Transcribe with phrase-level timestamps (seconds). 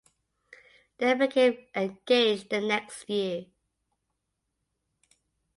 [0.97, 3.45] They became engaged the next year.